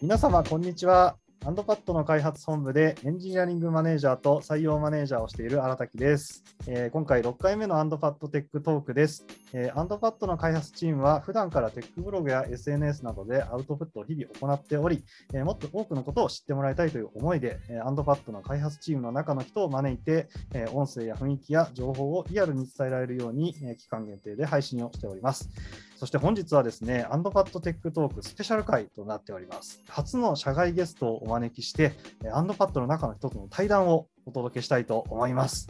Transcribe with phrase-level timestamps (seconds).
[0.00, 1.16] 皆様、こんにちは。
[1.44, 6.44] アンドパッドの開発本部でエンジニアリングマネージャーと採用マネージャーをしている荒滝です。
[6.68, 9.26] えー、今回6回目のアンドパッドテックトークです。
[9.52, 15.02] えー、アンドパッドの開発チームは普段からテックブログや SNS などでアウトプットを日々行っており、
[15.34, 25.50] えー、もっと多くのことを知ってもらいたいという思いで、えアンドパッドの開発チームの中の人を招いて、え音声や雰囲気や情報をリアルに伝えられるように、え期間限定で配信をしております。
[25.98, 29.82] そして本日はですね、アンドパッドテックトークスペシャル回となっております。
[29.88, 31.92] 初の社外ゲストをお招きして、
[32.32, 35.66] アンドパッドの中の人との対談をお届けしたいと思います。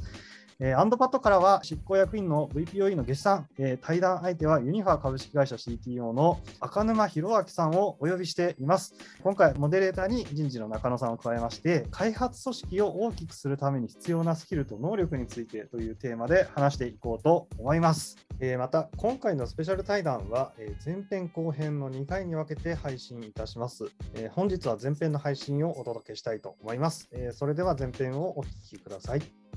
[0.60, 8.94] え、アンドパッドからは執行役員の VPOE の下司さん、えー、対談相手はユニファ株式会社 CTO の赤沼寛明さんをお呼びしています。
[9.22, 18.16] 今回、モデレーターに人事の中野さんを加えまして、開発組織を大きくするために必要なスキルと能力についてというテーマで話していこうと思います。
[18.40, 23.84] えー、また、今回のスペシャル対談は、え前編後編の2回に分けて配信いたします。
[24.14, 27.08] え本日は前編の配信をお届けしたいと思います。
[27.12, 29.47] えそれでは前編をお聞きください。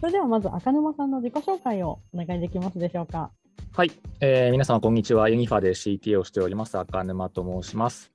[0.00, 3.30] それではまず赤沼さんの自己紹介をお願いできますでしょうか。
[3.72, 5.28] はい、えー、皆様こんにちは。
[5.28, 8.10] ユニファで CTO をしております赤沼と申します。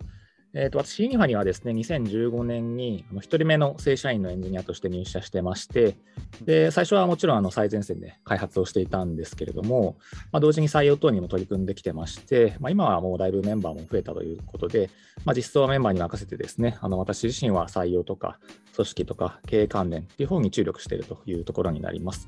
[0.57, 5.97] えーと、私、ユニファにはですね、2015年に1人目の正社員のエンジニアとして入社してまして、
[6.45, 9.97] で最初はもちろんあの最前線で開発をしていたんですけれども、
[10.31, 14.89] まあ、同時に採用等にも取り組んできてまして、まあ、今はもうだいぶメンバーも増えたということで、
[15.25, 18.39] まあ、実装はメンバーに任せてですね、あの私自身は採用とか
[18.75, 22.27] 組織とか経営関連っていう方に注力しているというところになります。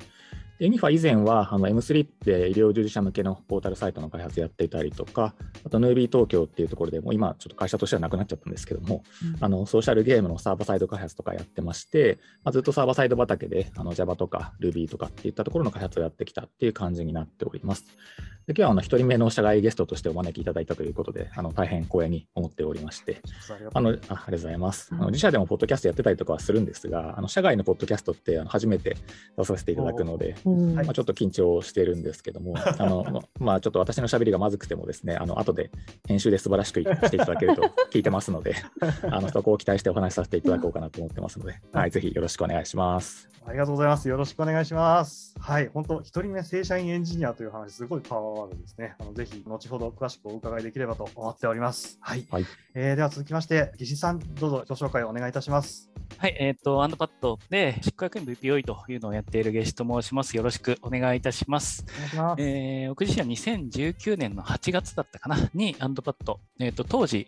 [0.60, 17.86] ユニファ以前はあの M3 って医療従事者向けのポータルサイトの開発やっていたりとか、あとヌービー東京っていうところでも今ちょっと会社としてはなくなっちゃったんですけども、うん、あのソーシャルゲームのサーバーサイド開発とかやってまして、まあ、ずっとサーバーサイド畑であの Java とか Ruby とかっていったところの開発をやってきたっていう感じになっております。
[18.48, 23.22] で今日はあの1人目の社外ゲストとしてお招きいただいたということで、あの大変光栄に思っておりまして、
[23.74, 24.90] あのあありがとうございます。
[24.94, 28.96] あの自社でもポッドキャストやってたりとかはするんですが、あの社外のポッドキャストってあの初めて
[29.38, 35.72] 出させていただくので、まあ、ちょっと緊張してるんですけども、 あのまあ、ちょっと私のしゃべりがまずくてもですね、あの後で
[36.08, 38.56] 編集で素晴らしくしていただけると 聞いてますので、
[39.04, 43.30] あのそこを期待してお話しさせていただこうかなと思ってますので、 はい、ぜひよろしくお願いします。
[43.46, 44.10] ありがとうございます。
[44.10, 45.34] よろしくお願いします。
[45.40, 48.96] はい、本当、一人目正社員エンジニアという話、すごいパワーワードですね。
[49.00, 51.98] あのぜひ、後ほど詳しくお伺いできればと思っております。
[52.02, 52.26] はい。
[52.30, 55.90] はい、えー、では続きまして、岸さん、どうぞご紹介をお願いいたします。
[56.18, 60.36] はい、えっ、ー、と、アンドパッドで執行役員 VPOE というのをやっているゲシと申します。
[60.38, 61.84] よろしくお願いいたします。
[62.16, 67.28] ますえー、僕自身は2019年の8月だったかな、にアンドパッド、えっ、ー、と、当時、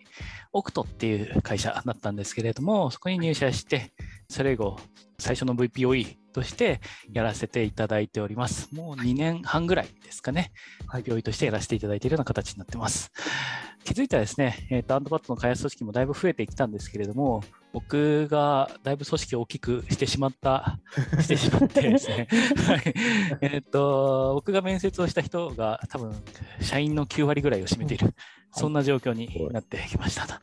[0.53, 3.93] オクトっていう会社だったんですけれども、そこに入社して、
[4.29, 4.77] それ以後、
[5.17, 6.81] 最初の VPOE として
[7.11, 8.69] やらせていただいております。
[8.75, 10.51] もう2年半ぐらいですかね、
[10.85, 13.11] はい、病院としてやらせていただいているような形になってます。
[13.83, 17.41] 気づいたらですね、えーと、アンドパッドの開発組織もだいぶ増えてきたんですけれども、
[17.71, 20.79] 僕がだいぶ組織を大きくしてしまった、
[21.21, 22.27] してしまってですね、
[22.65, 22.93] はい、
[23.41, 26.15] えっ、と、僕が面接をした人が多分、
[26.61, 28.13] 社員の9割ぐらいを占めている、
[28.51, 30.33] そんな状況になってきましたと。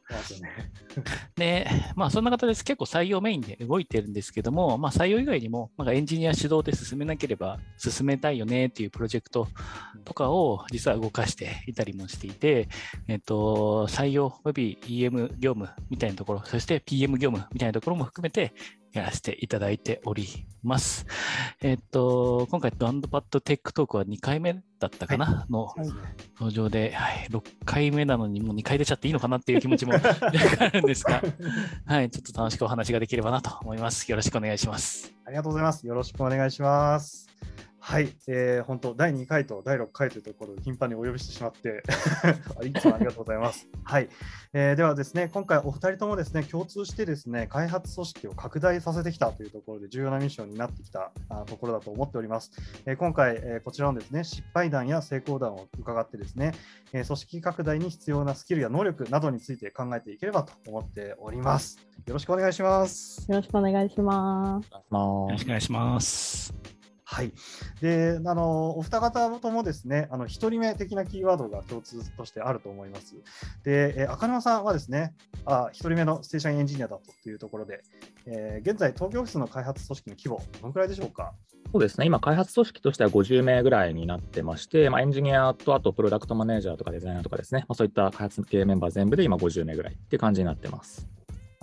[1.36, 2.64] で、まあ、そんな形です。
[2.64, 9.48] 結構採用メインで動いてるんですけども、まあ、採用以外にも、なんかエンジニア主導で進めなければ進めたいよねっていうプロジェクト
[10.04, 12.68] とかを実は動かしていたりもしていて、
[13.08, 18.52] えっ、と、採用及び EM 業務みたいなところ、そして PM 業務みたいなところも含めて、
[18.96, 21.06] やらせていただいております。
[21.60, 25.74] えっと、今回、ドアンドパッドテックトークは2回目だったかな、はい、の
[26.34, 29.98] 登場で、はい、6回目なのにもう2回出ちゃっていいのかなっていう気持ちもあ
[30.70, 31.22] るんですが、
[31.84, 34.10] はい、ちょっと楽しくお話ができればなと思います。
[34.10, 35.12] よろしくお願いします。
[35.26, 35.86] ありがとうございます。
[35.86, 37.26] よろしくお願いします。
[37.88, 41.84] はい、えー、本当、第2回と第6回というところで頻繁にお呼びしてしまって
[42.66, 43.68] いつもありがとうございます。
[43.84, 44.08] はい、
[44.52, 52.50] えー、ではですね、今回お二人ともですね、共通してですね、開発組織を拡大させてきたというところで重要なミッションになってきたあところだと思っております。
[52.86, 56.54] えー、今回、えー、こちらのですね、失敗談や成功談を伺ってですね、
[56.92, 61.78] えー、組織拡大に必要なスキルや能力などについて考えていければと思っております。
[62.04, 63.30] よろしくお願いします。
[63.30, 64.72] よろしくお願いします。
[64.72, 66.75] よろしくお願いします。
[67.08, 67.32] はい、
[67.80, 73.14] であのお二方ともですね、あの1人目的なキーワードが共通としてあると思います。
[73.62, 75.14] で、え赤沼さんはですね、
[75.44, 77.80] あ1人目のステーションエンジニアだというところで、
[78.26, 81.32] えー、現在、東京オフィスの開発組織の規模、どのくらいでしょうか？
[81.72, 91.15] そうですね、今、開発組織としては50名ぐらいになってまして、まあ、エンジニアとあとプロダクトマネージャーとかデザイナーとかですね、まあ、そういった開発系メンバー全部で今50名ぐらいって感じになってます。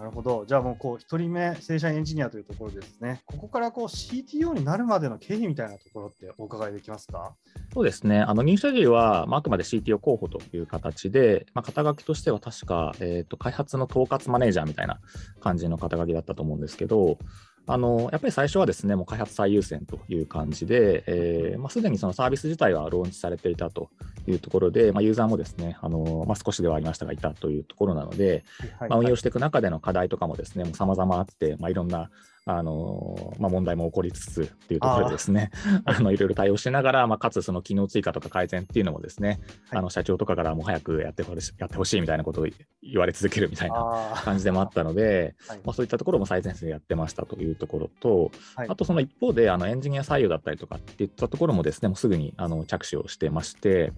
[0.04, 0.44] なるほど。
[0.46, 3.22] じゃあもうこう1人目正社員エンジニアというところですね。
[3.26, 7.36] ここからこう CTO になるまでの経緯みたいなところってお伺いできますか？
[7.74, 8.20] そうですね。
[8.20, 15.00] あの入社時は、まあ、あくまで CTO 候補という形で、まあ、肩書きとしては確か、えーと、開発の統括マネージャーみたいな
[15.40, 17.18] 感じの肩書きだったと思うんですけど、
[17.65, 23.89] あのやっぱり最初はですね、もう開発最優先という感じで、えーまあ、すでにそのサービス自体はローンチされていたと
[24.27, 28.44] いうところで、まあ、ユーザーもですね、あのまあ、少しではありましたが、いたというところなので、
[28.81, 32.10] まあ、運用していく中での課題とかもですね、さまざまあって、まあ、いろんな
[32.45, 35.50] あのまあ、問題も起こりつつっていうところでですね、
[35.86, 42.48] あ のいろいろ対応しながら、まあ、かつその機能追加とか改善っていうのもですね、はい、あの社長とかからも早くやってほしやってほしいみたいなことを
[42.81, 53.94] 言われ続けるみたいな感じでもあったので、 はい、まあ、そういったところも最前線でやってましたというところと、はい、あとその一方であのエンジニア採用だったりとかっていったところもですね、もうすぐにあの着手をしてまして、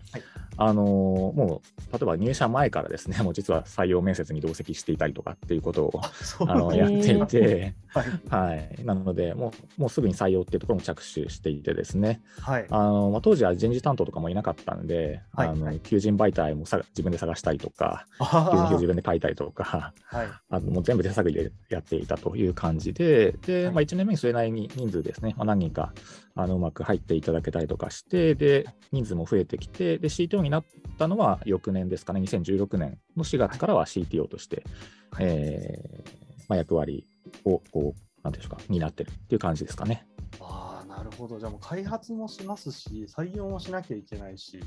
[0.57, 6.01] あのもう例えば入社前からですね、 もう実は採用面接に同席していたりとかっていうことを
[6.48, 7.74] あのやっていて、
[8.36, 12.68] はい、なのでもう、もうすぐに採用っていうところも着手していてですね、はい。
[12.70, 25.94] あのまあ、当時は人事担当とかもいなかったんで、はい、あの求人媒体もさ自分で探したりとか、求人票自分で書いたりとか、はい、あのもう全部手探りでやっていたという感じで、でまあ、1年目にそれなりに人数ですね、まあ、何人か
[26.36, 30.66] あのうまく入っていただけたりとかして、で人数も増えてきて、で CTO になっ
[30.98, 34.64] たのは翌年ですかね、2016年の4月からは CTO として、
[35.12, 37.06] はい、えーまあ、役割
[37.44, 40.04] をこうなんていうか、になってるっていう感じですかね。
[40.42, 41.39] ああ、なるほど。
[41.39, 44.59] じゃあもう開発もしますし、採用もしなきゃいけないし、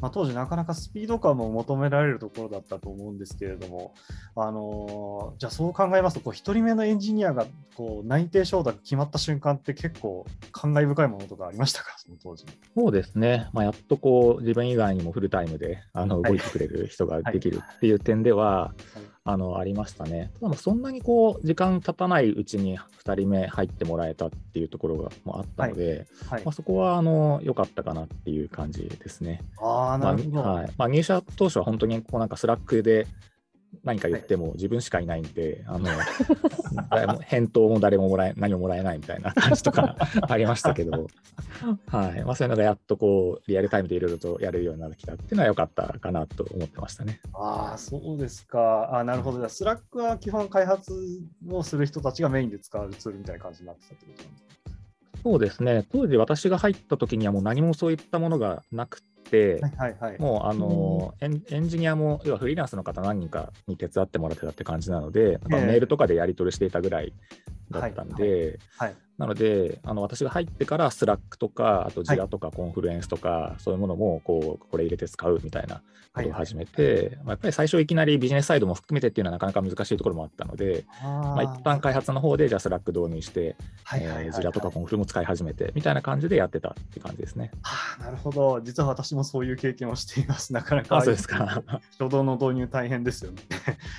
[0.00, 3.94] まあ、当時なかなかスピード感も求められるところだったと思うんですけれども、
[4.34, 7.46] あのー、じゃあそう考えますと、こう1人目のエンジニアが
[7.76, 12.44] こう内定承諾決まった瞬間って結構感慨深いものとかありましたか、 その当時。
[12.74, 13.48] そうですね。
[13.52, 20.30] まあ、やっとこう自分以外にもフルタイムであの動いてくれる人ができるっていう点では、はいはいあのありましたね。
[20.40, 25.96] ただそんなにこう時間経たないうちに2人目入ってもらえたっていうところがもあったので、はい
[26.30, 29.42] はい、まあ、そこはあの良かったかなっていう感じですね。
[29.60, 33.06] あなるほど、まあ、はいまあ、入社当初は本当にこうなんかスラックで
[33.84, 39.96] 何か言っても自分しかいないんで、はい、あの 返答も誰ももらえ何ももらえないみたいな感じとか
[40.28, 41.06] ありましたけど、
[41.86, 47.20] はいまあ、そういうのがやっとこうリアルタイムでいろいろとやれるようになってきたっていうのは良かったかなと思ってましたね。
[47.32, 48.98] ああ、そうですか。
[48.98, 49.38] あなるほど。
[49.38, 50.92] じゃあ、 Slack は基本開発
[51.48, 54.65] をする人たちがメインで使うツールみたいな感じになってたってことなんですか？
[55.26, 59.02] そうですね、当時私が入った時にはもう何もそういったものがなく、
[59.76, 67.12] はいはい、もうあの、うん、エンジニアも要はフリーランスの方何人かに手伝ってもらってたって感じなので、メールとかでやり取りしていたぐらい
[67.72, 75.82] だったんで、はい、はいなので、あの私が入ってから Slack とか、あと Jira とか Confluence とか、はい、そういうものもこうこれ入れて使うみたいな
[76.12, 83.56] ことを始めて、はいはい、まあ、やっぱり最初いきなりビジネスサイドも含めてっていうのはなかなか難しいところもあったので、まあ、一旦開発の方でじゃあ Slack 導入して、
[83.94, 87.50] え Jira とかコンフルも使い始めてみたいな感じでやってたって感じですね。
[87.62, 88.60] はあ、なるほど。
[88.60, 90.52] 実は私もそういう経験をしています。
[90.52, 91.00] なかなか。
[91.00, 91.62] そうですか。
[91.98, 93.38] 初動の導入大変ですよね。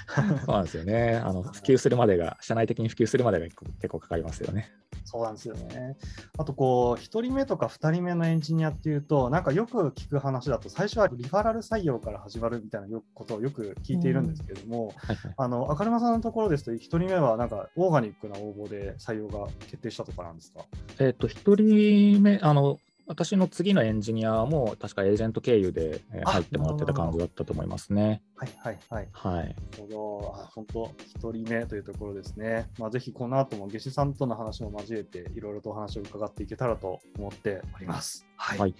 [0.45, 1.15] そうなんですよね。
[1.17, 4.71] あの普及するまでが、社内的に普及するまでが結構かかりますよね。
[5.07, 5.95] そうなんですよね。
[6.37, 14.93] あとこう、1人目とか2人目のエンジニアっていうと、なんかよく聞く話だと、最初はリファラル採用から始まるみたいなことをよく聞いているんですけれども、
[15.37, 20.65] あの赤沼さんのところですと、1人目はなんかオーガニックな応募で採用が決定したとかなんですか？
[20.99, 22.77] えっ、と、1人目、あの、
[23.07, 28.21] 私の次のエンジニアも確かエージェント経由で入ってもらってた感じだったと思いますね。
[28.35, 29.07] はいはいはい。
[29.13, 29.55] はい。
[30.53, 32.69] 本当、一人目というところですね。
[32.77, 38.27] まあ、ぜひこの後も夏至さんとの話も交えて、いろいろとお話を伺っていけたらと思っております。
[38.35, 38.59] はい。
[38.59, 38.75] はい、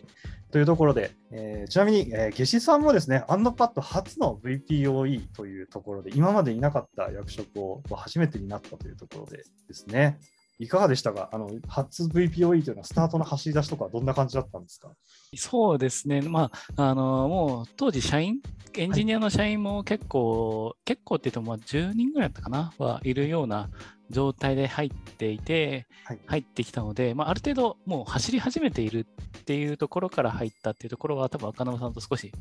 [0.51, 10.19] というところで、えー、ちなみに、えー、夏至さんもですね、アンドパッド初の VPOE というところで、今までいなかった役職を初めてになったというところでですね。
[10.60, 11.30] いかがでしたか？
[11.32, 14.92] あの初 VPOE というのはスタートの走り出しとかどんな感じだったんですか？
[15.36, 18.40] そうですね、まあ、あのもう当時、社員、
[18.76, 23.70] エンジニアの社員も結構、はい、結構って言っても10人ぐらいだったかな、はいるような
[24.10, 29.06] 状態で入っていて、はい、入ってきたので、まあ、ある程度もう走り始めている
[29.40, 32.32] っていうところから入ったっていうところは、多分赤沼さんと少し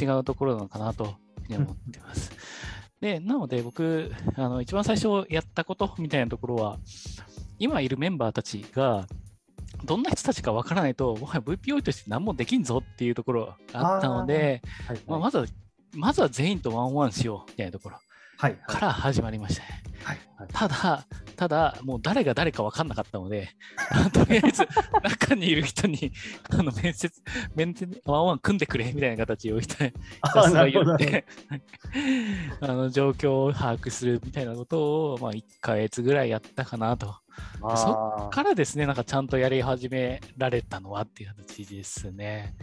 [0.00, 2.32] 違うところなのかなというふうに思ってます。
[3.00, 6.78] で、なので僕、あの一番最初やったことみたいなところは、
[7.60, 9.06] 今いるメンバーたちが、
[9.84, 15.46] どんな人たちかわからないと、もはや VPO として何もできんぞっていうところがあったので、はいはい、まあ、まずは、
[15.94, 17.98] まずは全員とワンワンしようみたいなところ。
[18.40, 19.82] から始まりましたね。
[20.02, 21.06] はいはい、ただ、
[21.36, 23.50] ただ、もう誰が誰か分かんなかったので、
[24.12, 24.66] とりあえず
[25.02, 26.10] 中にいる人に
[26.48, 27.22] あの面接、
[27.54, 29.76] 面接、ワンワン組んでくれみたいな形をひた
[30.48, 31.26] すら言って、
[32.60, 37.14] あの状況を把握するみたいなことを、まあ、1ヶ月ぐらいやったかなと。
[37.76, 42.54] そっからですね、なんかちゃんとやり始められたのはっていう形ですね。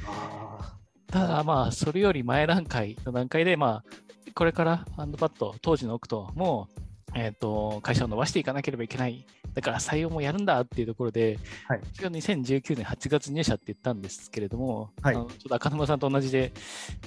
[1.07, 6.67] ただまあ、それより前段階の段階で、まあ、これからハンドパッド、当時のオクトも、
[7.15, 9.25] えーと、会社を伸ばしていかなければいけない。
[9.53, 16.53] だから採用もやるんだっていうところで、はい、私が2019年8月入社って言ったんですけれども、はい、あのちょっと赤沼さんと同じで、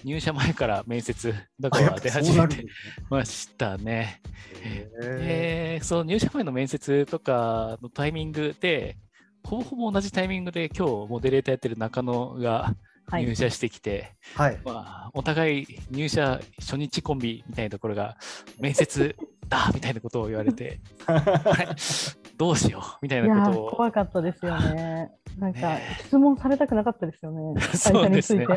[0.03, 2.67] 入社前から面接だから出始めて
[3.09, 4.21] ましたね。
[4.65, 8.97] えー、その入社前の面接とかのタイミングで、
[9.45, 12.75] ほぼほぼ同じタイミングで今日モデレーターやってる中野が
[13.13, 14.59] 入社してきて、はい。
[14.65, 18.17] まあ、お互い入社初日コンビみたいなところが
[18.59, 19.17] 面接
[19.49, 20.81] だみたいなことを言われて
[22.39, 23.71] どうしようみたいなことを。
[23.71, 25.11] 怖かったですよね。
[25.39, 28.47] なんか質問されたくなかったですよね、 会社について。
[28.47, 28.57] ね、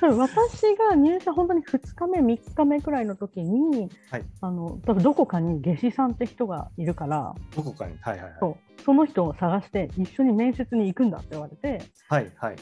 [0.00, 8.82] 私が入社本当に2日目、3日目くらいの時に、はい、あのどこかに夏至さんって人がいるから、どこかに、はいはいはい、そう。
[8.82, 12.56] その人を探して一緒に面接に行くんだって言われて、はいはい、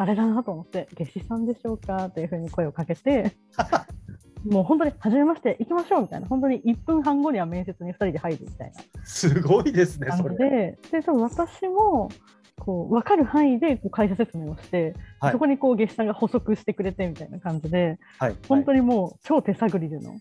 [0.00, 2.06] あれだなと思って、夏至さんでしょうか？
[2.06, 3.32] っていうふうに声をかけて、
[4.48, 8.80] もう本当に初めまして行きましょうみたいな、本当に1分半後には面接に2人で入るみたいな。
[9.04, 10.36] すごいですね、それ。
[10.36, 12.10] で、で多分私も
[12.60, 20.14] こう分かる範囲でこう会社説明をして、はい、そこにこう月さんが補足してくれてみたいな感じで、はい、本当にもう超手探りでの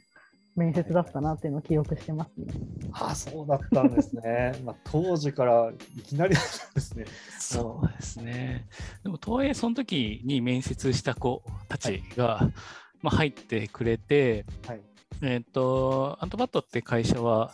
[0.57, 2.53] 面接だったなっていうのを記憶してますね。
[2.91, 4.59] ああそうだったんですね。
[4.65, 6.41] まあ、当時からいきなりで
[6.81, 7.05] すね。
[7.39, 8.67] そうですね。
[9.03, 12.53] でもとはいえその時に面接した子たちが、はい
[13.01, 14.81] まあ、入ってくれて、はい、
[15.21, 17.53] えっ、ー、と、アントバットって会社は、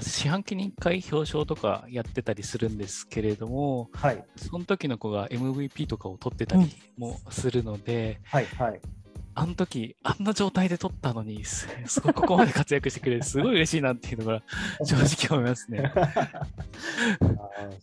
[0.00, 8.80] 四半期に1回表彰とかやってたりするんですけれども、はい、その時の子が MVP とかを取ってたりもするので、うん、はいはい、
[9.36, 11.66] あの時あんな状態で取ったのにす
[12.00, 14.42] ごここまで活躍してくれるすごい嬉しいなっていうのが
[14.84, 15.92] 正直思いますね。
[15.94, 16.14] あ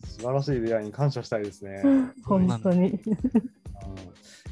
[0.06, 1.82] 素晴らしい出会いに感謝したいですね。
[2.24, 2.98] 本当に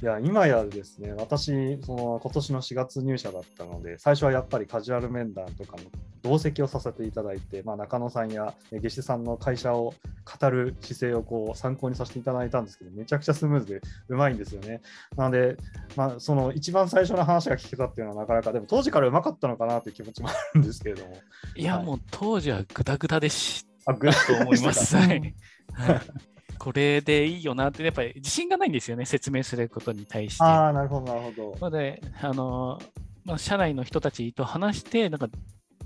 [0.03, 5.83] いや、今やですね、私、その今年の4月入社だったので、最初はやっぱりカジュアル面談とかの
[6.23, 9.93] 同席をさせていただいて、まあ、中野さんや下志さんの会社を
[10.41, 14.81] 語る姿勢をこう参考にさせていただいたんですけど、めちゃくちゃスムーズでうまいんですよね。
[15.19, 15.59] なので、
[15.97, 21.15] まあ、その一番最初の話が聞けたっていうのはなかなか、でも当時からうまかったのかなという気持ちもあるんですけれども。
[21.57, 24.97] いや、はい、もう当時はぐだぐだでしたと思います。
[24.97, 25.35] はい。
[26.61, 30.45] これでいいよなって、やっぱり自信がないんですよね、説明することに対して。
[30.45, 31.59] ああ、なるほど、なるほど。
[31.59, 32.79] ので、あの、
[33.25, 35.29] まあ、社内の人たちと話して、なんか、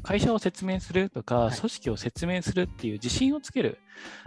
[0.03, 3.79] 会社を説明するとか、組織を説明するっていう自信をつける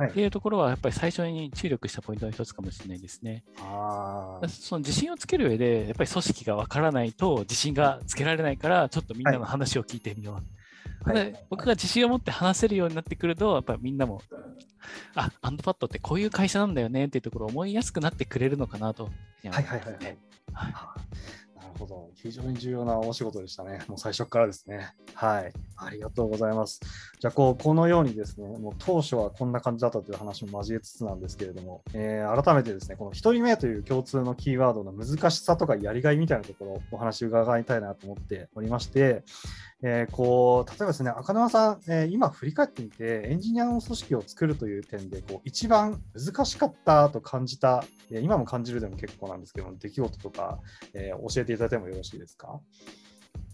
[0.09, 3.43] っていうところは、やっぱり最初に注力したポイントの一つかもしれないですね。
[3.59, 10.33] あその自信をつける上で、やっぱり組織がわからないと自信がつけられないから、ちょっとみんなの話を聞いてみよう。
[10.35, 10.43] はい、
[11.49, 14.21] 僕が自信を持って話せるようになってくると、やっぱりみんなも
[15.15, 19.05] あ、アンドパッドってこういう会社なんだよねっていうところを思いやすくなってくれるのかなと。
[19.05, 19.09] は
[19.49, 20.17] いはいはい、はい。
[21.55, 22.09] なるほど。
[22.15, 23.79] 非常に重要なお仕事でしたね。
[23.87, 24.93] もう最初からですね。
[25.13, 25.51] はい。
[25.75, 26.79] ありがとうございます。
[27.19, 39.23] じゃあ、こう、このようにですね、もう当初はこんな感じだったという話も交えつつなんですけれども、えー、改めてですね、この1人目という共通のキーワードの難しさとかやりがいみたいなところをお話伺いたいなと思っておりまして、
[39.83, 50.59] えー、こう例えばですね、赤沼さん、えー、今振り返ってみて、エンジニアの組織を作るという点で、こう一番難しかったと感じた、えー、今も感じるでも結構なんですけど、出来事とか、
[50.93, 52.59] え教えていただいてもよろしいですか？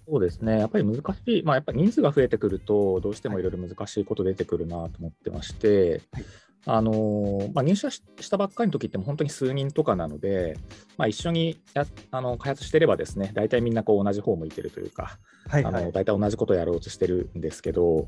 [0.07, 6.25] そうですね、やっぱり難しい、まあ、やっぱり人数が増えてくると、どうしてもいろいろ難しいこと出てくるなと思ってまして、はい
[6.65, 10.57] あのまあ、入社したばっかりの時っても本当に数人とかなので、
[10.97, 18.01] まあ、一緒にやあの開発してればですね大体みんなこう同じ方向いてるというか、はいはい、あの大体同じことをやろうとしてるんですけどや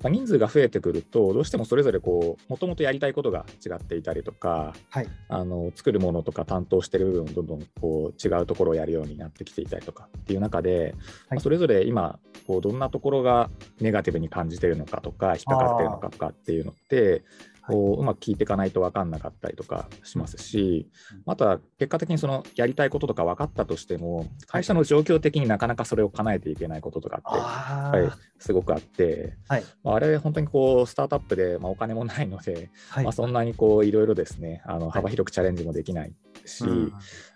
[0.00, 12.18] っぱ人数が増えてくるとどうしてもそれぞれこうもともとやりたいことが違っていたりとか、はい、あの作るものとか担当してる部分どんどんこう違うところをやるようになってきていたりとかっていう中で、はい、まあ、それぞれ今
[12.48, 13.48] こうどんなところが
[13.80, 17.22] ネガティブに感じてるのかとか引っかかってるのかとかっていうのって
[17.66, 20.88] こううまく聞いていかないと分かんなかったりとかしますし、
[21.26, 36.12] あとは結果的にそのやりたいこととか分かったとしても、会社の状況的になかなかそれを叶えていけないこととかって、はい、すごくあって、はい、あれ、本当にこうスタートアップで、まあ、お金もないので、はい、まあ、そんなにこういろいろですねあの幅広くチャレンジもできないっ
[36.46, 36.92] し、うん、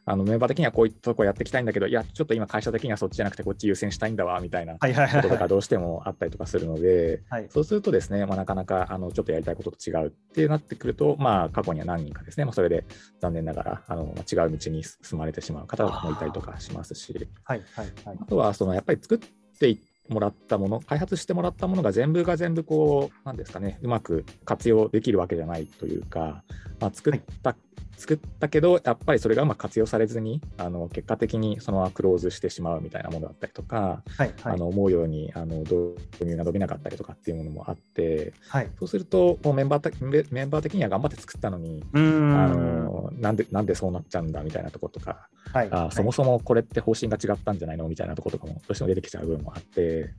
[0.09, 12.85] あのメンバー的にはこういったとこやっていきたいんだけど、いや、ちょっと今、会社的にはそっちじゃなくて、こっち優先したいんだわみたいなこととかどうしてもあったりとかするので、はい、そうするとですね、まあ、なかなかあのちょっとやりたいことと違うってなってくると、まあ、過去には何人かですね、まあ、それで
[13.21, 19.19] 残念ながらあの違う道に進まれてしまう方もいたりとかしますし、はいはいはい、あとはそのやっぱり作っ
[19.59, 26.45] ていってもらったもの、開発してもらったものが全部が全部こう、なんですかね、うまく活用できるわけじゃないというか、
[26.81, 27.59] まあ、作った、はい、
[27.97, 50.11] 作ったけど、やっぱりそれがうまく活用されずに、あの結果的にそのままクローズしてしまうみたいなものだったりとか、はいはい、あの思うようにあの導入が伸びなかったりとかっていうものもあって、はい、そうするともうメンバーメンバー的には頑張って作ったのに、あのなんでなんでそうなっちゃうんだみたいなところとか、はい、あそもそもこれって方針が違ったんじゃないのみたいなところとかもどうしても出てきちゃう部分もあって。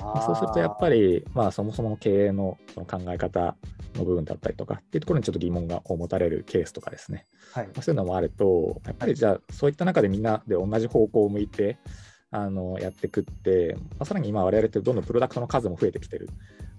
[0.00, 3.56] そうするとやっぱり、まあ、そもそもの経営のその考え方
[3.94, 7.66] の部分だったりとかっていうところにちょっと疑問が持たれるケースとかですね、はい。
[7.66, 11.78] まあ、そういうのもあると、やっぱりじゃあ、そういった中でみんなで同じ方向を向いて、
[12.32, 16.28] あのやっていくって、まあ、さらに今、我々ってどんどんプロダクトの数も増えてきてる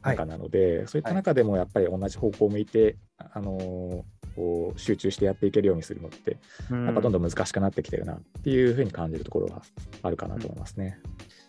[0.01, 6.37] 中なので、はい、そういった中でもやっぱり同じ方向を向いて、あのこう集中してやっていけるようにするのって、
[6.71, 9.61] やっぱどんどん難しくなってきてるなっていうふうに感じるところは
[10.03, 10.99] あるかなと思いますね。
[11.35, 11.40] うん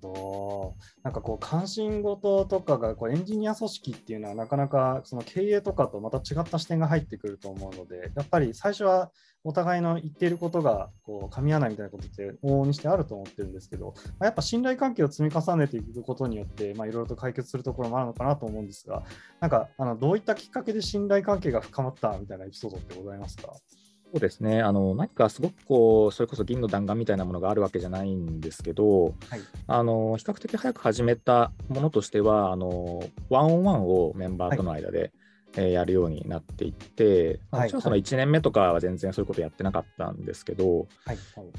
[0.00, 9.10] ど、なんかこう関心事とかがこうエンジニア組織っていうのはなかなかその経営とかとまた違った視点が入ってくると思うので、やっぱり最初は
[9.42, 19.02] お互いの言っていることがこう噛み合わないみたいなことって往々にしてあると思ってるんですけど、ま、やっぱ信頼関係を積み重ねていくことによって、いろいろと解決するところもあるのかなと思うんですが、
[19.40, 23.52] なんかあのどういったきっかけで信頼関係が深まったみたいなエピソードってございますか？
[24.12, 24.60] そうですね。
[24.60, 35.10] あの何かすごくこうそれこそ銀の弾丸みたいなものがあるわけじゃないんですけど、はい、あの比較的早く始めたものとしてはあのワンオンワンをメンバーとの間で、はい、
[35.58, 41.18] えー、やるようになっていって、もちろんその1年目とかは全然そういうことやってなかったんですけど、はい。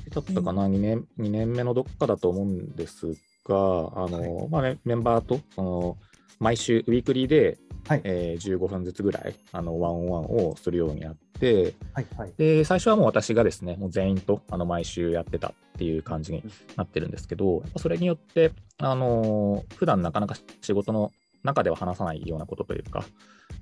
[0.10, 3.14] だったかな、2年 ,2 年目のどっかだと思うんです
[3.46, 5.98] が、あのまあ、メンバーとその
[6.40, 7.58] 毎週ウィークリーで、
[7.88, 8.02] はい。
[8.04, 16.44] えー、15分ずつぐらいあのワンオンワンをするようになって、はいはい、で最初はもう私がですねもう全員とあの毎週やってたっていう感じに
[16.76, 21.12] なってるんですけど、それによってあの普段なかなか仕事の
[21.44, 23.04] 中では話さないようなことというか、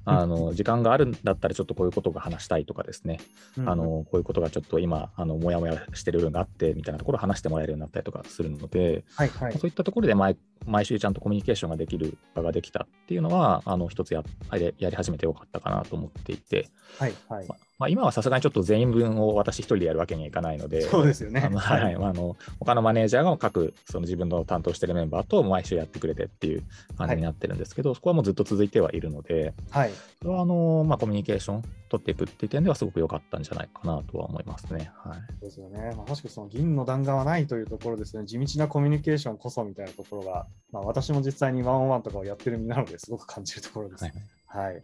[0.06, 3.20] あの時間があるんだったらちょっとこういうことが話したいとかですね、
[3.58, 17.48] うん、あのこういうことがちょっと今あのもやもやしてる部分があってみたいなところを話してもらえるようになったりとかするので、はいはい、そういったところで毎毎週ちゃんとコミュニケーションができる場ができたっていうのはあの一つややり始めてよかったかなと思っていて、はいはい。
[17.48, 21.42] ままあ、今はさすがにちょっと全員分を私一人でやるわけにはいかないので、そうですよね。
[21.46, 26.64] あのはい、あの他のマネージャーが各その自分の担当しているメンバーと毎週やってくれてっていう
[26.98, 29.79] 感じになってるんですけど、はい、そこはもうずっと続いてはいるので、はい、
[30.22, 34.92] それはあのまあ、コミュニケーション取っていくっていう点ではすごく良かったんじゃないかなとは思いますね。
[34.98, 35.94] はい、そうですよね。
[35.96, 44.14] まあ、もしくはその銀の弾丸はないというところですね、地道なコミュニケーションこそみたいなところが、まあ、私も実際にワンオンワンとかをやってる身なのですごく感じるところですね。
[44.14, 44.82] はいはい、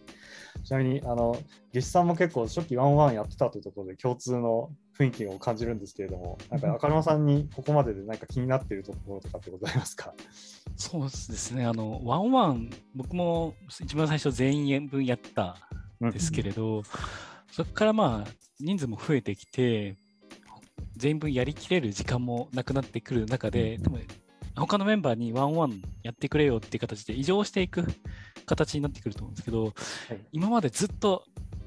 [0.63, 1.35] ちなみに、あの、
[1.73, 10.13] ゲシさんも結構初期ワンワンやってたというところで共通の雰囲気を感じるんですけれども、なんか赤沼さんにここまでで何か気になっているところとかってございますか？
[10.77, 15.57] そうですね、あの、ワンワン、僕も一番最初全員分やった
[16.03, 16.11] ん。
[16.11, 16.83] ですけれど、うん、
[17.51, 19.97] そこからまあ、人数も増えてきて、
[20.97, 23.99] 全員分やりきれる時間もなくなってくる中で、うん、でも
[24.55, 27.85] 他のメンバーにワンワンやってくれよっていう形で異常していく
[28.45, 29.73] 形になってくると思うんですけど、はい、
[30.31, 31.23] 今までずっと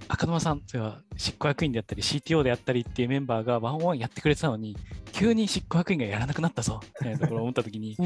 [0.07, 4.77] 赤沼さん、それは執行役員であったり CTO であったりっていうメンバーがワンワンやってくれてたのに、
[5.13, 7.97] 急に執行役員がやらなくなったぞみたいなところを思ったときに、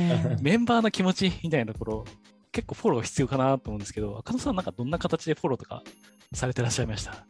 [0.41, 2.05] メンバーの気持ちみたいなところ、
[2.51, 5.83] 結構フォロー必要かなと思うんですけど、赤沼さんなんかどんな形でフォローとか
[6.33, 7.27] されてらっしゃいました？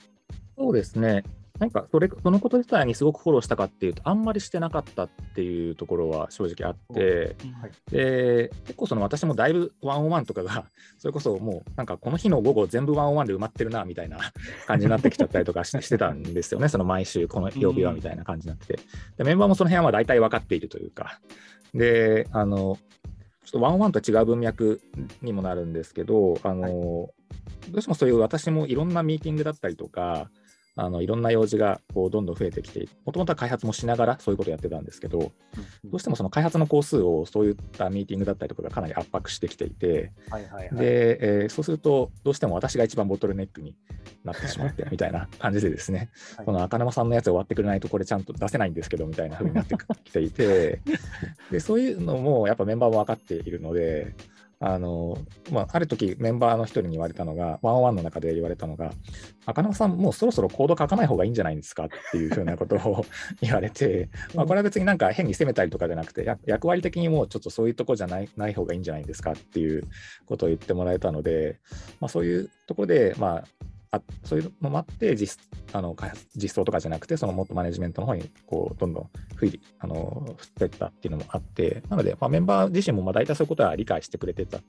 [0.56, 1.24] そうですね。
[1.62, 10.64] なんかそれそのこと自体にすごくフォローしたかっていうと、あんまりしてなかったっていうところは正直あって、はい、で結構その私もだいぶワンオンワンとかが、
[10.98, 14.18] それこそもうなんかこの日の午後全部ワンオンワンで埋まってるなみたいな
[14.66, 18.62] 感じになってきちゃったりとかしてたんですよね、その毎週この曜日はみたいな感じになって。
[18.72, 18.78] て、
[19.18, 21.20] でメンバーもその辺は大体分かっているというか、
[21.74, 22.78] で、あの、
[23.44, 24.80] ちょっとワンオンワンと違う文脈
[25.20, 26.72] にもなるんですけど、あの、はい、
[27.70, 30.30] どうしてもそういう私もいろんなミーティングだったりとか、
[30.74, 35.32] あのいろんな用事がこうどんどん増えてきて、もともとは開発もしながらそういうことをやってたんですけど、ど
[35.92, 43.74] うしてもその開発の工数をそういったミーティングだったりとかがかなり圧迫してきていて、はいはいはい、でえー、そうすると、どうしても私が一番ボトルネックに
[44.24, 50.80] なってしまってみたいな感じでですね、はい、この赤沼さんのやつ終わってくれないとこれちゃんと出せないんですけどみたいな風になってきていて、
[51.52, 54.14] でそういうのもやっぱメンバーも分かっているので、
[54.64, 55.18] あの、
[55.50, 58.92] まあ、ある時メンバーの一人に言われたのが、ワンワンの中で言われたのが、
[59.44, 63.04] 赤沼さん、もうそろそろコード書かない方がいいんじゃないんですかっていうふうなことを
[63.40, 69.82] 言われて、まあ、これは別になんか変に責めたりとかじゃなくて、役割的にもうちょっとそういうとこじゃないない方がいいんじゃないですかっていう
[70.26, 71.58] ことを言ってもらえたので、
[72.00, 73.44] まあ、そういうところで、まあ、
[73.92, 75.38] あそういうのもあって実
[75.72, 84.60] あの開発実装とかじゃなくてそのもっとマネジメントの方にこうどんどん振りあの振っていったっていうのもあってなので、まあ、メンバー自身もまあ大体そういうことは理解してくれてたっ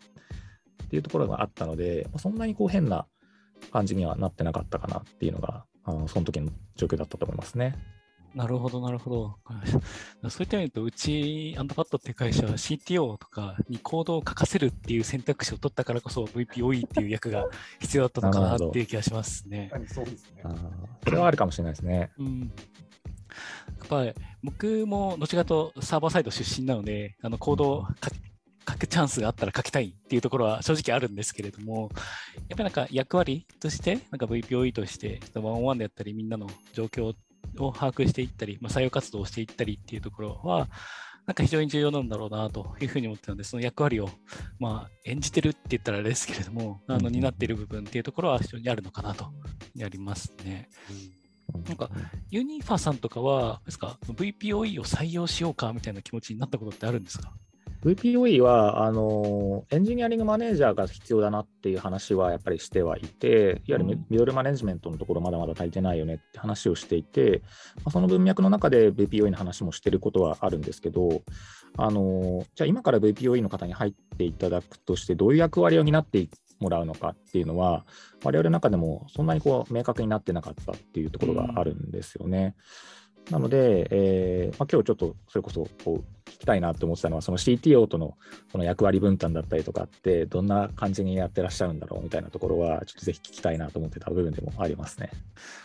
[0.90, 3.08] ていうところがあったので、まあ、そんなにこう変な
[3.72, 7.76] 感じにはなってなかったかなっていうのがあのその時の状況だったと思いますね。
[8.36, 9.38] なるほど、なるほ
[10.22, 10.30] ど。
[10.30, 17.46] そういった意味でと、うち、アンドパッドっていう会社は CTO とかにコードを書かせるっていう選択肢を取ったからこそ VPOE っていう役が
[17.80, 19.72] 必要だったのかなっていう気がしますね。
[19.88, 20.44] そうですね。
[21.04, 22.12] それはあるかもしれないですね。
[22.18, 22.46] うん、や
[23.86, 28.10] っぱり僕も後かとサーバーサイド出身なので、あのコードを書
[28.70, 31.90] 書くチャンスがあったら書きたいっていうところは正直あるんですけれども、
[32.50, 37.14] やっぱりなんか役割として、なんか VPOE として、ワンオンワンであったり、みんなの状況
[37.60, 40.68] を把握していったり、まあ、採用活動をしていったりっていうところは、
[41.26, 44.10] なんか非常に重要なんだろうなというふうに思ってたので、その役割を、
[44.60, 49.28] まあ、演じてるって言ったらあれですけれども、あの担っている部分っていうところは非常にあるのかなと
[49.76, 50.70] やりますね。
[51.68, 51.90] なんか、
[52.30, 57.32] ユニファさんとかは、ですか、VPOE を採用しようかみたいな気持ちになったことってあるんですか？
[57.84, 67.42] VPOE はあのエンジニアリングマネージャーが必要だなっていう話はやっぱりしてはいて、いわゆるミドルマネジメントのところまだまだ足りてないよねって話をしていて、
[67.78, 71.24] まあ、その文脈の中で VPOE の話もしてることはあるんですけど、
[71.78, 77.86] あのじゃあ今から VPOE の方に入っていただくとして、どういう役割を担ってもらうのかっていうのは、
[78.24, 82.56] 我々の中でもそんなにこう明確になってなかったっていうところがあるんですよね。
[83.32, 88.18] なので、えーまあ、今日ちょっとそれこそこう聞きたいなと思ってたのは、その CTO との
[88.52, 95.10] この役割分担だったりとかって、どんな感じにやってらっしゃるんだろうみたいなところは、ちょっとぜひ聞きたいなと思ってた部分でもありますね。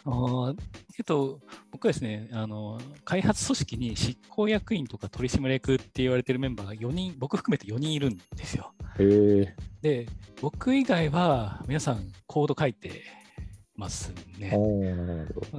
[0.04, 0.54] あ
[0.98, 1.40] えっと、
[1.70, 8.72] 僕はですねあの、開発組織に執行役員とか取締役って言われてるメンバーが4人、僕含めて4人いるんですよ。
[8.98, 10.06] へで、
[10.40, 13.02] 僕以外は皆さんコード書いて
[13.78, 14.50] ますね。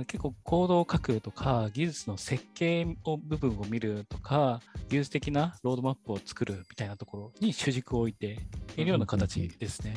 [0.06, 8.38] 結構コードを書くとか、技術の設計を部分を見るとか、技術的なロードマップを作るみたいなところに主軸を置いて
[8.76, 9.96] いるような形ですね。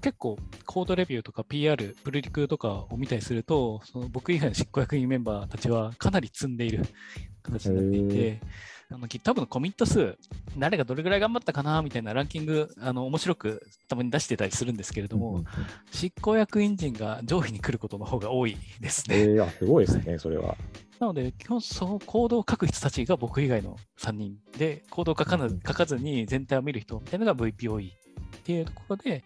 [0.00, 6.86] 結構コードレビューとか PR、プルリクとかを見たりすると、その僕以外の執行役員メンバーたちはかなり積んでいる
[7.42, 8.40] 形になっていて、
[8.92, 10.18] あの GitHub のコミット数、
[10.58, 15.44] 誰がどれぐらい頑張ったかなみたいなランキング、あの面白くたまに出してたりするんですけれども、
[15.92, 19.20] 執行役員陣が上位に来ることの方が多いですね。
[19.20, 20.56] えー、すごいですね、それは。
[20.98, 29.22] なので、基本、そのコードを書く人たちが僕以外の3人で、コードを書かず書かずに全体を見る人みたいなのが VPOE っていうところで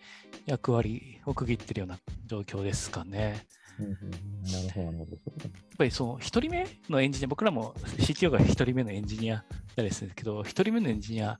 [0.46, 3.46] 役割を区切ってるような状況ですかね。
[3.78, 5.12] なるほど、なるほど。
[5.12, 9.44] やっぱりその1人目のエンジニア、僕らも CTO が1人目のエンジニア
[9.76, 11.38] ですけど、1人目のエンジニア、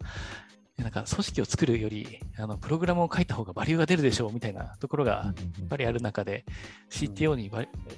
[0.77, 6.45] なんか組織を作るよりあのプログラムを書いた方がバリューが出るでしょうみたいなところがやっぱりある中で
[6.91, 7.49] CTO に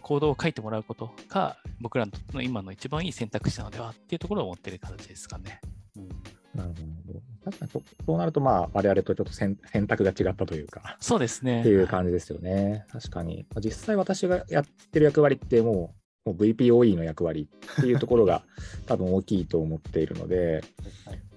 [0.02, 5.60] コードを書いてもらうことが僕らの今の一番いい選択肢なのではっていうところを思っている形ですかね。
[7.46, 7.70] 確かに
[8.04, 9.56] そうなると、まあ、我々とちょっと選
[9.86, 11.60] 択が違ったというか、そうですね。
[11.60, 12.84] っていう感じですよね。
[12.90, 13.46] 確かに。
[13.60, 15.94] 実際私がやってる役割っても
[16.26, 18.42] う、もう VPOE の役割っていうところが
[18.86, 20.64] 多分大きいと思っているので、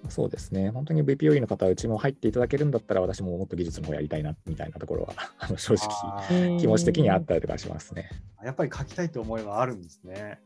[0.09, 0.71] そうですね。
[0.71, 8.09] 本当に VPOE の方はうちも入っていただけるんだったら、私ももっと技術の方やりたいなみたいなところは、 あの正直、気持ち的にあったりとかしますね。
[8.43, 10.39] やっぱり書きたいと思いはあるんですね。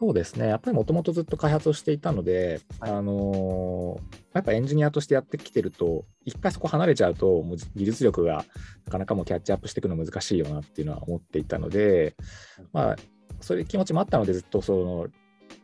[0.00, 8.46] そうですね、やっぱりもともとずっと開発をしていたので、はい、あのー、やっぱエンジニアとしてやってきてると、一回そこ離れちゃうと、もう技術力が
[8.86, 12.16] なかなかもうキャッチアップしていくの難しいよなっていうのは思っていたので、
[12.72, 12.96] まあ、
[13.42, 15.08] そういう気持ちもあったので、ずっとその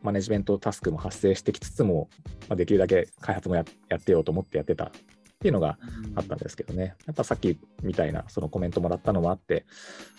[0.03, 2.07] マネジメントタスクも発生してきつつも、
[2.47, 4.91] まあ、できるだけ開発もやってようと思ってやってたっ
[5.39, 5.79] ていうのが
[6.13, 9.65] あったんですけどね、やっぱさっきみたいなそのコメントもらったのもあって、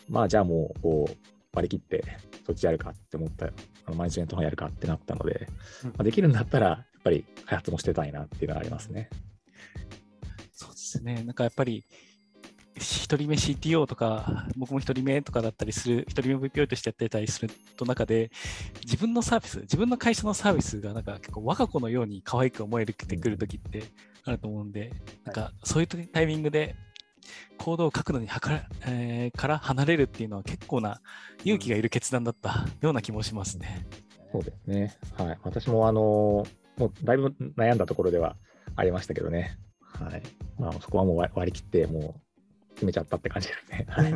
[0.09, 3.51] まあじゃあもうこう割り切ってそっちやるかって思ったあ
[3.91, 5.49] のマネジメントの方やるかってなったので、
[5.85, 9.11] まあ、できるんだったらやっぱり開発もしてたいなっていうのがありますね。
[10.53, 11.23] そうですね。
[11.25, 11.85] なんかやっぱり
[12.79, 18.31] 1人目 CTO とか、僕も1人目とかだったりする、1人目 VPO としてやってたりすると中で、
[18.85, 23.83] 自分のサービス、自分の会社のサービスがなんか結構我が子のように可愛く思えてくるときって
[24.25, 24.93] あると思うんで、
[25.25, 26.77] なんかそういうタイミングで
[27.59, 31.01] 行動を書くのにはか、えー、から離れるっていうのは結構な
[31.45, 33.87] 勇気がいる決断だったような気もしますね。
[34.33, 34.97] そうですね。
[35.17, 35.39] はい。
[35.43, 38.37] 私もあの、もうだいぶ悩んだところでは
[38.77, 39.59] ありましたけどね。
[39.81, 40.23] はい
[40.59, 42.15] まあ、そこはもう割り切って、も
[42.71, 43.87] う決めちゃったって感じですね。
[43.89, 44.13] はい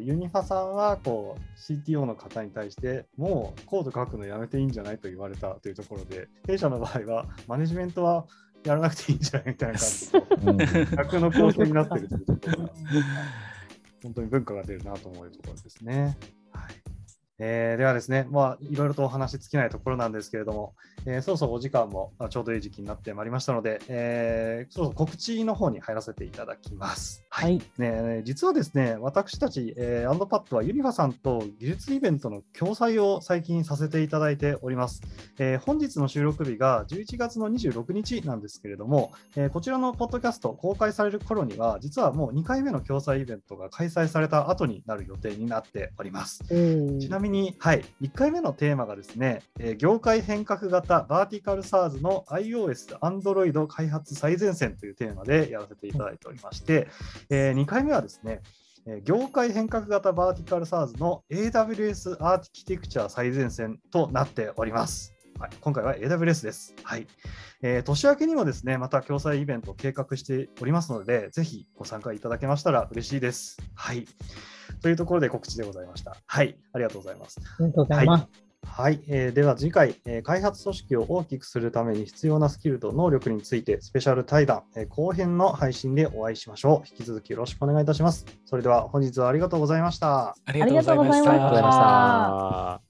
[0.00, 8.26] ユニファさんはこう CTO の方に対してもうコード書くのやめていいんじゃないと言われたというところで弊社の場合はマネジメントは
[8.66, 12.72] やらなくていいんじゃないみたいな感じで、逆の構成になっているというところが、
[14.02, 16.16] 本当に文化が出るなと思うところですね。
[17.38, 27.24] はいえー、ではですね、まあ、いろいろとお話尽きないところなんですけれども、えー、そろそろお時間もちょうどいい時期になってまいりましたので、えー、そろそろ告知の方に入らせていただきます。
[27.28, 27.60] はい。
[27.76, 35.02] ね、実はですね、私たち、えー、アンドパッドはユニファさんと技術イベントの共催を最近させていただいております。
[35.38, 46.42] えー、本日の収録日が11月の26日なんですけれども、えー、こちらのポッドキャスト公開される頃には、実はもう2回目の共催イベントが開催された後になる予定になっております。
[46.98, 47.25] ちなみに、
[47.58, 56.88] はい、1回目のテーマがですね、えー、業界変革型バーティカル SARS の iOS、Android 開発最前線というテーマでやらせていただいておりまして、
[57.30, 58.42] えー、2回目はですね、
[59.04, 65.15] 業界変革型バーティカル SARS の AWS アーティキテクチャ最前線となっております。
[65.38, 66.74] はい、今回は AWS です。
[66.82, 67.06] はい、
[67.62, 73.58] えー、年明けにもですね、また共催イベントを計画しておりますので、ぜひご参加いただけましたら嬉しいです。
[73.74, 74.06] はい。
[74.82, 76.16] というところで告知でございました。
[76.26, 77.40] はい、ありがとうございます。
[77.40, 78.20] ありがとうございます。
[78.22, 86.88] はいはい、えー、では次回、えー、開発組織を大きくするために必要なスキルと能力についてスペシャル対談、えー、後編の配信でお会いしましょう。
[86.88, 88.26] 引き続きよろしくお願いいたします。
[88.44, 90.36] それでは本日はありがとうございました。
[90.44, 92.85] ありがとうございました。